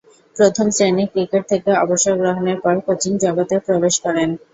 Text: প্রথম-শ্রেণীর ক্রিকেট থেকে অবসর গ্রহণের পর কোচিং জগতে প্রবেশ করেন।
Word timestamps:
প্রথম-শ্রেণীর 0.35 1.11
ক্রিকেট 1.13 1.43
থেকে 1.51 1.71
অবসর 1.83 2.13
গ্রহণের 2.17 2.57
পর 2.63 2.75
কোচিং 2.85 3.13
জগতে 3.23 3.55
প্রবেশ 3.65 3.95
করেন। 4.05 4.29